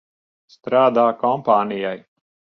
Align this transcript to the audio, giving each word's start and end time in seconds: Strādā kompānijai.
Strādā 0.53 1.03
kompānijai. 1.21 1.95